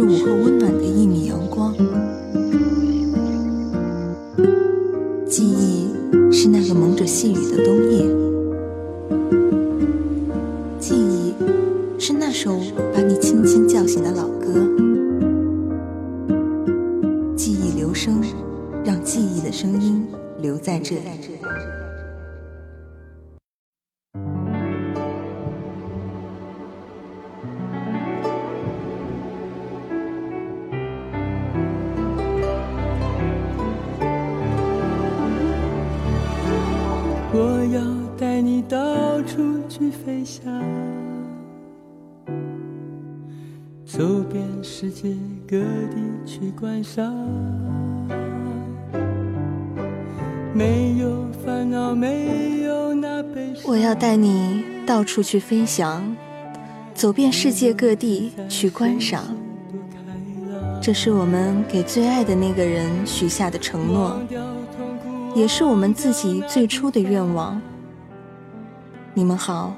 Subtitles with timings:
[0.00, 1.74] 是午后温暖的一米阳光，
[5.26, 5.92] 记忆
[6.32, 8.06] 是那个蒙着细雨的冬夜，
[10.78, 11.34] 记忆
[11.98, 12.58] 是那首
[12.94, 14.66] 把你轻轻叫醒的老歌，
[17.36, 18.22] 记忆留声，
[18.82, 20.06] 让记忆的声音
[20.40, 21.02] 留在这里。
[44.00, 45.14] 走遍世界
[45.46, 47.14] 各地去观赏。
[50.54, 53.64] 没有烦恼，没有那悲伤。
[53.66, 56.16] 我要带你到处去飞翔，
[56.94, 59.22] 走遍世界各地去观赏。
[60.80, 64.18] 这是我们给最爱的那个人许下的承诺，
[65.34, 67.60] 也是我们自己最初的愿望。
[69.12, 69.76] 你们好，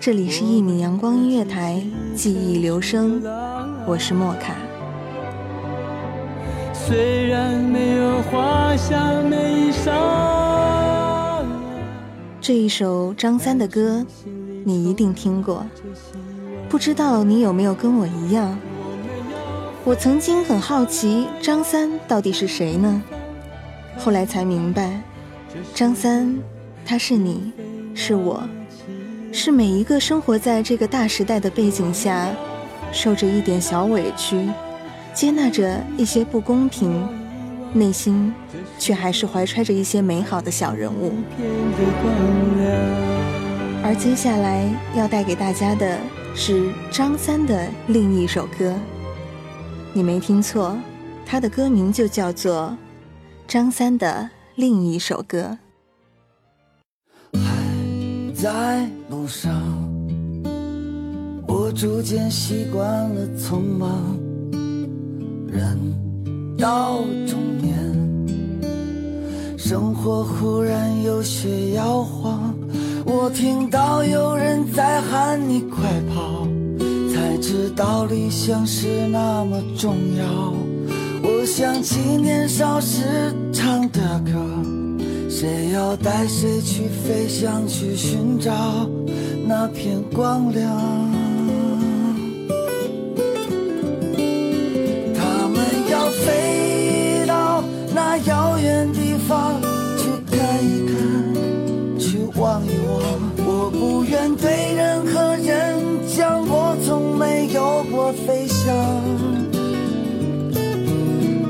[0.00, 3.20] 这里是一米阳光音乐台，记忆留声，
[3.88, 4.54] 我是莫卡。
[6.74, 11.42] 虽然没有华厦美裳，
[12.38, 14.04] 这一首张三的歌，
[14.62, 15.66] 你一定听过，
[16.68, 18.58] 不知道你有没有跟我一样？
[19.84, 23.02] 我曾经很好奇张三到底是谁呢？
[23.96, 25.00] 后来才明白，
[25.72, 26.36] 张三，
[26.84, 27.54] 他是你，
[27.94, 28.42] 是我，
[29.32, 32.28] 是每一个生活在这个大时代的背景下，
[32.92, 34.48] 受着一点小委屈，
[35.14, 37.06] 接纳着一些不公平，
[37.72, 38.32] 内心
[38.78, 41.12] 却还是怀揣着一些美好的小人物。
[43.82, 45.98] 而接下来要带给大家的
[46.34, 48.74] 是张三的另一首歌。
[49.92, 50.76] 你没听错，
[51.24, 52.76] 他的歌名就叫做
[53.46, 55.56] 张三的另一首歌。
[57.32, 59.52] 还在路上，
[61.68, 64.18] 我逐渐习惯了匆忙。
[65.52, 65.76] 人
[66.56, 67.76] 到中年，
[69.58, 72.54] 生活忽然有些摇晃。
[73.04, 75.84] 我听到有人在喊你快
[76.14, 76.48] 跑。
[77.12, 80.54] 才知道理想是那么重要。
[81.22, 83.04] 我想起年少时
[83.52, 84.32] 唱的歌，
[85.28, 88.50] 谁要带谁去飞翔，去寻找
[89.46, 91.17] 那片光亮。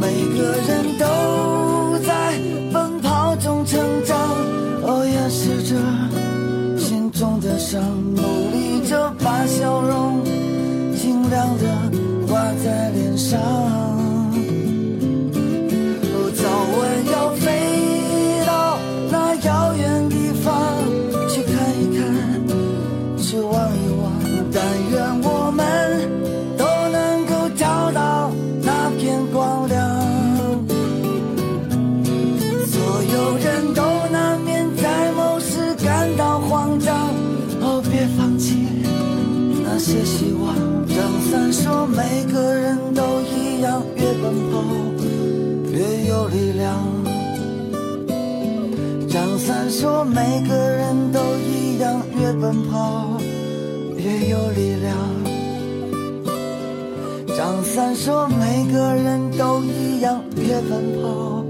[0.00, 0.06] 每
[0.36, 2.38] 个人都在
[2.72, 4.18] 奔跑中成长，
[4.82, 5.76] 我，掩饰着
[6.78, 7.80] 心中的伤，
[8.14, 10.24] 努力着把笑容
[10.94, 11.90] 尽量的
[12.28, 13.61] 挂在脸上。
[49.44, 53.20] 张三说，每个人都一样，越奔跑
[53.96, 54.96] 越有力量。
[57.36, 61.44] 张三说，每个人都一样，越奔跑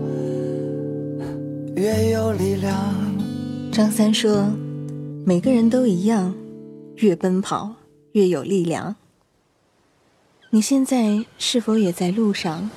[1.77, 2.75] 越有力量。
[3.71, 4.51] 张三说
[5.27, 6.35] ：“每个人都一样，
[6.97, 7.75] 越奔跑
[8.13, 8.97] 越有力量。”
[10.49, 12.71] 你现在是否也在路上？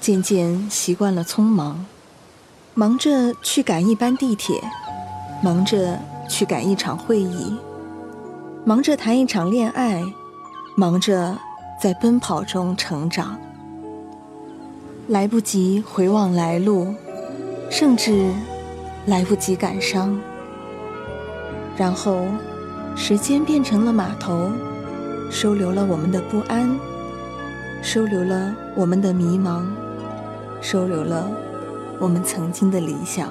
[0.00, 1.86] 渐渐习惯了匆忙，
[2.74, 4.62] 忙着去赶一班地铁，
[5.42, 7.56] 忙着去赶一场会议，
[8.64, 10.02] 忙着谈一场恋爱，
[10.76, 11.36] 忙着
[11.82, 13.36] 在奔跑中成长，
[15.08, 16.94] 来不及回望来路，
[17.68, 18.30] 甚至
[19.06, 20.16] 来不及感伤。
[21.76, 22.24] 然后，
[22.94, 24.48] 时间变成了码头，
[25.28, 26.78] 收留了我们的不安，
[27.82, 29.64] 收留了我们的迷茫，
[30.60, 31.28] 收留了
[32.00, 33.28] 我们曾经的理想。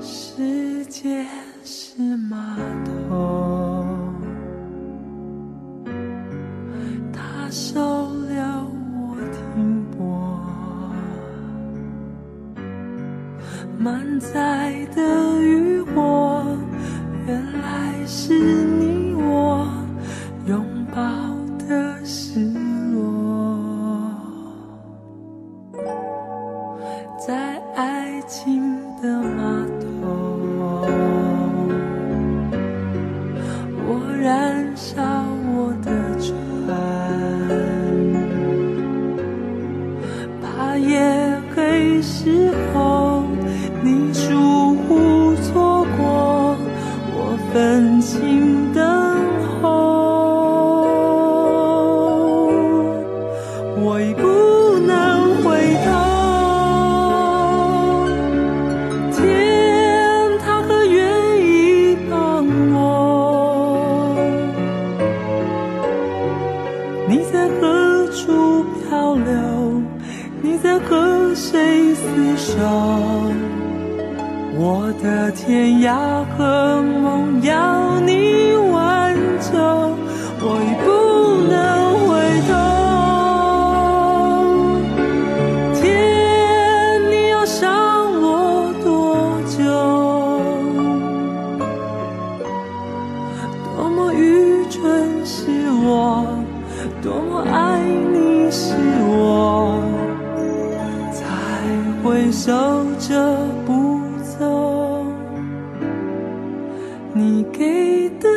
[0.00, 1.26] 世界
[1.62, 2.56] 是码
[3.10, 3.84] 头，
[7.12, 9.14] 它收了我
[9.54, 10.40] 停泊，
[13.78, 16.46] 满载的渔火，
[17.26, 18.87] 原来是你
[107.52, 108.28] 给的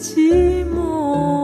[0.00, 1.37] 寂寞。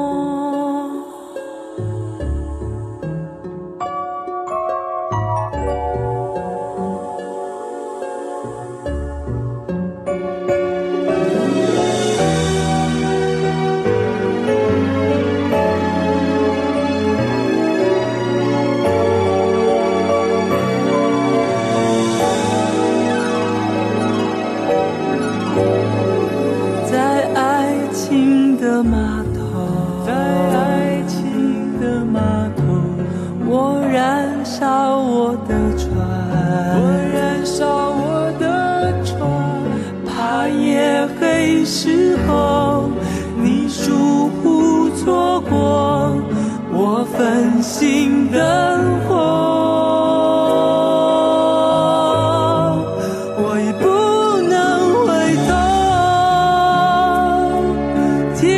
[47.04, 48.40] 我分心等
[49.06, 49.12] 候。
[53.36, 53.84] 我已不
[54.48, 54.56] 能
[55.04, 55.12] 回
[55.46, 55.52] 头，
[58.40, 58.48] 天，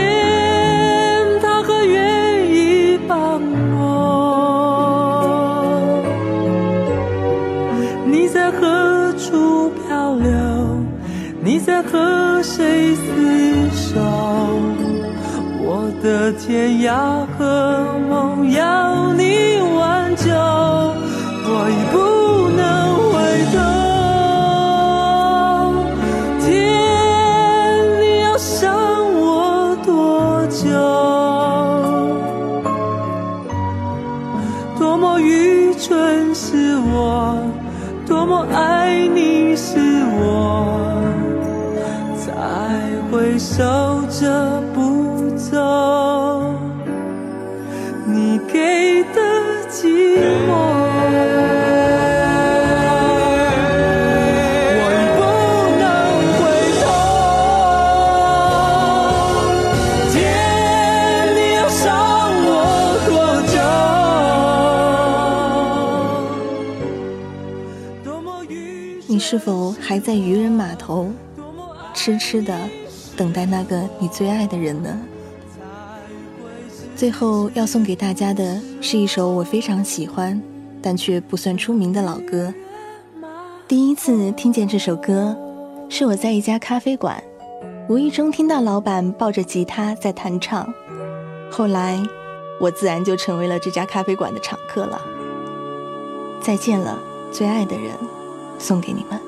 [1.43, 3.43] 他可愿意帮
[3.75, 3.83] 我？
[8.05, 10.31] 你在何处漂流？
[11.43, 13.99] 你在和谁厮守？
[16.03, 20.31] 的天涯和梦要你挽救，
[21.49, 21.97] 我已不
[22.57, 22.63] 能
[23.11, 23.15] 回
[23.53, 23.57] 头。
[26.41, 26.47] 天，
[28.01, 28.65] 你要伤
[29.15, 30.65] 我多久？
[34.79, 37.39] 多么愚蠢是我，
[38.07, 39.79] 多么爱你是
[40.21, 41.03] 我，
[42.19, 42.27] 才
[43.11, 43.65] 会守
[44.11, 44.63] 着
[69.29, 71.11] 是否还在渔人码头，
[71.93, 72.57] 痴痴的
[73.17, 74.97] 等待那个你最爱的人呢？
[76.95, 80.41] 最后要送给大家的是一首我非常喜欢，
[80.81, 82.55] 但却不算出名的老歌。
[83.67, 85.37] 第一次听见这首歌，
[85.89, 87.21] 是我在一家咖啡馆，
[87.89, 90.73] 无意中听到老板抱着吉他在弹唱，
[91.51, 92.01] 后来
[92.61, 95.01] 我自然就成为了这家咖啡馆的常客了。
[96.41, 96.97] 再见了，
[97.33, 97.91] 最爱的人，
[98.59, 99.21] 送给你们。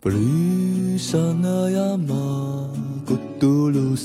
[0.00, 2.68] 不是一刹那呀嘛
[3.06, 3.96] 咕嘟噜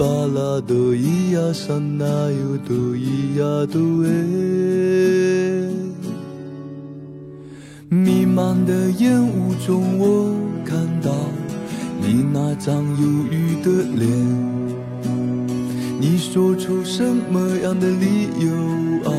[0.00, 4.08] Kung bapala do iya sana yu do iya tu e
[7.90, 10.32] 弥漫的烟雾中，我
[10.64, 11.12] 看到。
[12.00, 14.08] 你那张忧郁的脸，
[16.00, 18.48] 你说出什么样的理由
[19.04, 19.12] 啊？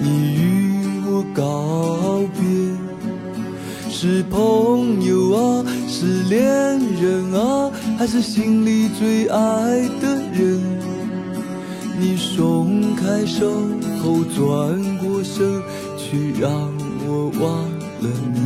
[0.00, 2.40] 你与我告别，
[4.04, 6.42] 是朋友啊，是恋
[7.00, 9.38] 人啊，还是心里最爱
[10.00, 10.60] 的人？
[12.00, 13.48] 你松开手
[14.02, 15.62] 后转过身
[15.96, 16.50] 去，让
[17.06, 17.62] 我忘
[18.00, 18.40] 了你。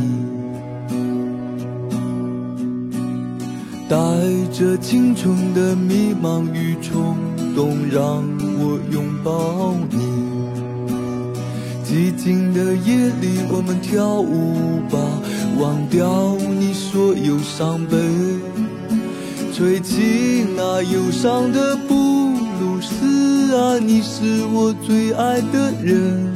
[3.89, 3.97] 带
[4.53, 7.17] 着青春的迷茫与冲
[7.55, 8.23] 动，让
[8.59, 9.97] 我拥抱你。
[11.83, 14.99] 寂静的夜里，我们跳舞吧，
[15.59, 17.97] 忘掉你所有伤悲。
[19.53, 21.95] 吹起那忧伤的布
[22.59, 26.33] 鲁斯啊，你是我最爱的人。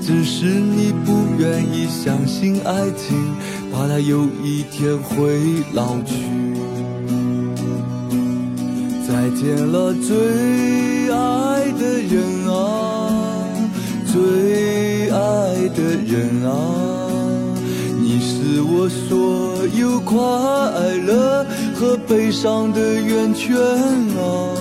[0.00, 3.34] 只是你不愿意相信爱情。
[3.72, 5.38] 怕它有一天会
[5.74, 6.14] 老去。
[9.06, 12.56] 再见了，最爱的人啊，
[14.06, 16.50] 最爱的人啊，
[18.68, 20.16] 我所有快
[21.06, 24.54] 乐和悲伤的源泉啊。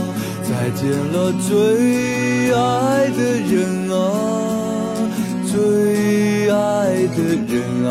[0.44, 3.20] 再见了，最爱的
[3.50, 3.94] 人啊，
[5.46, 6.56] 最爱
[7.16, 7.54] 的人
[7.88, 7.90] 啊。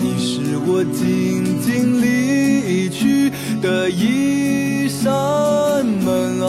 [0.00, 3.30] 你是我静静离去
[3.62, 6.46] 的一扇门啊。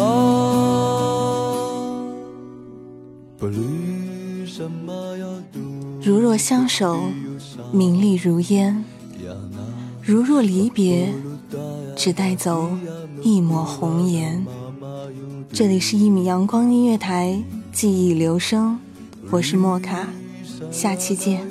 [6.01, 7.03] 如若相守，
[7.71, 8.83] 名利如烟。
[10.01, 11.13] 如若离别
[11.95, 12.69] 只带走
[13.21, 14.45] 一抹红颜。
[15.51, 18.79] 这里是一米阳光音乐台记忆留声
[19.31, 20.07] 我是莫卡
[20.71, 21.41] 下期见。